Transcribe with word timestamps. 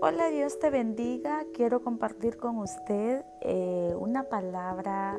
Hola, 0.00 0.30
Dios 0.30 0.60
te 0.60 0.70
bendiga. 0.70 1.44
Quiero 1.52 1.82
compartir 1.82 2.36
con 2.36 2.58
usted 2.58 3.24
eh, 3.40 3.92
una 3.98 4.28
palabra 4.28 5.18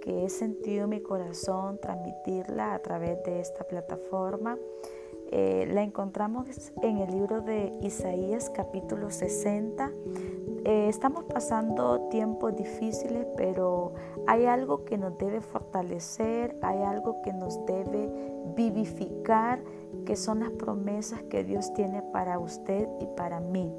que 0.00 0.24
he 0.24 0.28
sentido 0.28 0.84
en 0.84 0.90
mi 0.90 1.00
corazón 1.00 1.80
transmitirla 1.80 2.72
a 2.72 2.78
través 2.78 3.20
de 3.24 3.40
esta 3.40 3.64
plataforma. 3.64 4.58
Eh, 5.32 5.68
la 5.72 5.82
encontramos 5.82 6.46
en 6.82 6.98
el 6.98 7.10
libro 7.10 7.40
de 7.40 7.72
Isaías 7.82 8.48
capítulo 8.54 9.10
60. 9.10 9.90
Eh, 10.66 10.86
estamos 10.88 11.24
pasando 11.24 12.08
tiempos 12.08 12.54
difíciles, 12.54 13.26
pero 13.36 13.94
hay 14.28 14.46
algo 14.46 14.84
que 14.84 14.98
nos 14.98 15.18
debe 15.18 15.40
fortalecer, 15.40 16.56
hay 16.62 16.80
algo 16.82 17.22
que 17.22 17.32
nos 17.32 17.66
debe 17.66 18.08
vivificar, 18.54 19.58
que 20.06 20.14
son 20.14 20.40
las 20.40 20.50
promesas 20.50 21.24
que 21.24 21.42
Dios 21.42 21.74
tiene 21.74 22.02
para 22.12 22.38
usted 22.38 22.86
y 23.00 23.06
para 23.16 23.40
mí. 23.40 23.74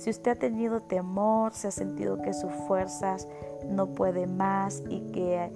Si 0.00 0.08
usted 0.08 0.30
ha 0.30 0.34
tenido 0.34 0.80
temor, 0.80 1.52
se 1.52 1.68
ha 1.68 1.70
sentido 1.70 2.22
que 2.22 2.32
sus 2.32 2.50
fuerzas 2.66 3.28
no 3.68 3.88
puede 3.88 4.26
más 4.26 4.82
y 4.88 5.00
que 5.12 5.52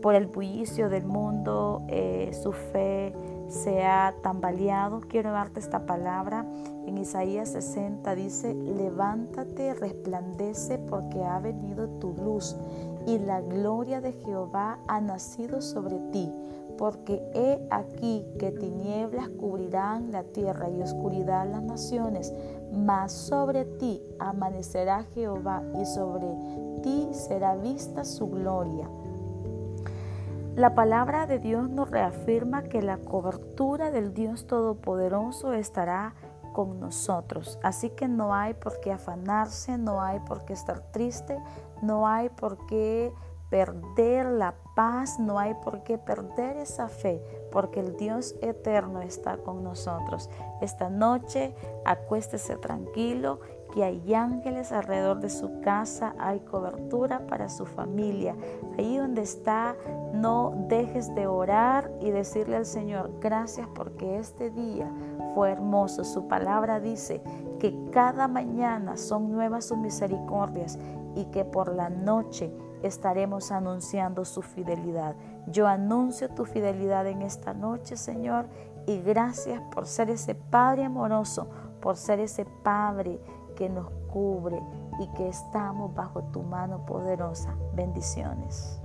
por 0.00 0.14
el 0.14 0.28
bullicio 0.28 0.88
del 0.88 1.04
mundo 1.04 1.84
eh, 1.88 2.30
su 2.40 2.52
fe 2.52 3.12
se 3.48 3.84
ha 3.84 4.14
tambaleado, 4.22 5.00
quiero 5.00 5.32
darte 5.32 5.60
esta 5.60 5.86
palabra. 5.86 6.46
En 6.86 6.98
Isaías 6.98 7.50
60 7.50 8.14
dice, 8.14 8.54
levántate, 8.54 9.74
resplandece 9.74 10.78
porque 10.78 11.22
ha 11.24 11.38
venido 11.40 11.88
tu 11.98 12.14
luz 12.14 12.56
y 13.06 13.18
la 13.18 13.40
gloria 13.40 14.00
de 14.00 14.12
Jehová 14.12 14.78
ha 14.86 15.00
nacido 15.00 15.60
sobre 15.60 15.98
ti 16.12 16.32
porque 16.78 17.20
he 17.34 17.60
aquí 17.70 18.24
que 18.38 18.52
tinieblas 18.52 19.28
cubrirán 19.30 20.12
la 20.12 20.22
tierra 20.22 20.70
y 20.70 20.80
oscuridad 20.80 21.50
las 21.50 21.62
naciones, 21.62 22.32
mas 22.72 23.12
sobre 23.12 23.64
ti 23.64 24.00
amanecerá 24.20 25.04
Jehová 25.12 25.62
y 25.74 25.84
sobre 25.84 26.28
ti 26.82 27.08
será 27.12 27.56
vista 27.56 28.04
su 28.04 28.28
gloria. 28.28 28.88
La 30.58 30.74
palabra 30.74 31.28
de 31.28 31.38
Dios 31.38 31.70
nos 31.70 31.88
reafirma 31.88 32.64
que 32.64 32.82
la 32.82 32.98
cobertura 32.98 33.92
del 33.92 34.12
Dios 34.12 34.48
Todopoderoso 34.48 35.52
estará 35.52 36.16
con 36.52 36.80
nosotros. 36.80 37.60
Así 37.62 37.90
que 37.90 38.08
no 38.08 38.34
hay 38.34 38.54
por 38.54 38.80
qué 38.80 38.90
afanarse, 38.90 39.78
no 39.78 40.02
hay 40.02 40.18
por 40.18 40.44
qué 40.46 40.54
estar 40.54 40.80
triste, 40.90 41.38
no 41.80 42.08
hay 42.08 42.28
por 42.28 42.66
qué 42.66 43.12
perder 43.50 44.26
la 44.26 44.54
paz, 44.74 45.18
no 45.18 45.38
hay 45.38 45.54
por 45.54 45.82
qué 45.82 45.98
perder 45.98 46.56
esa 46.58 46.88
fe, 46.88 47.22
porque 47.50 47.80
el 47.80 47.96
Dios 47.96 48.34
eterno 48.42 49.00
está 49.00 49.38
con 49.38 49.64
nosotros. 49.64 50.28
Esta 50.60 50.90
noche 50.90 51.54
acuéstese 51.84 52.56
tranquilo, 52.56 53.40
que 53.72 53.84
hay 53.84 54.14
ángeles 54.14 54.72
alrededor 54.72 55.20
de 55.20 55.30
su 55.30 55.60
casa, 55.60 56.14
hay 56.18 56.40
cobertura 56.40 57.26
para 57.26 57.48
su 57.48 57.66
familia. 57.66 58.34
Ahí 58.78 58.96
donde 58.96 59.22
está, 59.22 59.76
no 60.12 60.54
dejes 60.68 61.14
de 61.14 61.26
orar 61.26 61.90
y 62.00 62.10
decirle 62.10 62.56
al 62.56 62.66
Señor, 62.66 63.12
gracias 63.20 63.68
porque 63.74 64.18
este 64.18 64.50
día 64.50 64.90
fue 65.34 65.50
hermoso. 65.50 66.04
Su 66.04 66.28
palabra 66.28 66.80
dice 66.80 67.22
que 67.58 67.74
cada 67.90 68.28
mañana 68.28 68.96
son 68.96 69.30
nuevas 69.30 69.66
sus 69.66 69.78
misericordias 69.78 70.78
y 71.14 71.26
que 71.26 71.44
por 71.44 71.74
la 71.74 71.90
noche 71.90 72.52
estaremos 72.82 73.50
anunciando 73.50 74.24
su 74.24 74.42
fidelidad. 74.42 75.14
Yo 75.46 75.66
anuncio 75.66 76.28
tu 76.30 76.44
fidelidad 76.44 77.06
en 77.06 77.22
esta 77.22 77.54
noche, 77.54 77.96
Señor, 77.96 78.46
y 78.86 79.00
gracias 79.00 79.60
por 79.74 79.86
ser 79.86 80.10
ese 80.10 80.34
Padre 80.34 80.84
amoroso, 80.84 81.48
por 81.80 81.96
ser 81.96 82.20
ese 82.20 82.46
Padre 82.62 83.20
que 83.56 83.68
nos 83.68 83.90
cubre 84.12 84.62
y 84.98 85.06
que 85.08 85.28
estamos 85.28 85.94
bajo 85.94 86.22
tu 86.24 86.42
mano 86.42 86.84
poderosa. 86.86 87.54
Bendiciones. 87.74 88.80